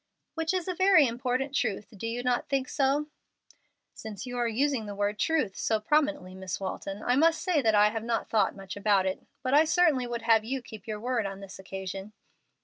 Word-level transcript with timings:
"Which 0.33 0.51
is 0.51 0.67
a 0.67 0.73
very 0.73 1.05
important 1.05 1.53
truth: 1.53 1.89
do 1.95 2.07
you 2.07 2.23
not 2.23 2.49
think 2.49 2.67
so?" 2.67 3.05
"Since 3.93 4.25
you 4.25 4.35
are 4.39 4.47
using 4.47 4.87
the 4.87 4.95
word 4.95 5.19
'truth' 5.19 5.55
so 5.55 5.79
prominently, 5.79 6.33
Miss 6.33 6.59
Walton, 6.59 7.03
I 7.03 7.15
must 7.15 7.39
say 7.43 7.61
that 7.61 7.75
I 7.75 7.89
have 7.91 8.03
not 8.03 8.27
thought 8.27 8.55
much 8.55 8.75
about 8.75 9.05
it. 9.05 9.27
But 9.43 9.53
I 9.53 9.63
certainly 9.63 10.07
would 10.07 10.23
have 10.23 10.43
you 10.43 10.63
keep 10.63 10.87
your 10.87 10.99
word 10.99 11.27
on 11.27 11.39
this 11.39 11.59
occasion." 11.59 12.13